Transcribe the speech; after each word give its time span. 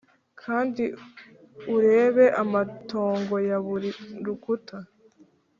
kandi 0.41 0.83
urebe 1.75 2.25
amatongo 2.43 3.35
ya 3.49 3.57
buri 3.65 3.89
rukuta 4.25 4.77